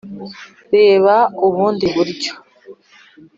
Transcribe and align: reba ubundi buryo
reba 0.73 1.15
ubundi 1.47 1.85
buryo 1.95 2.33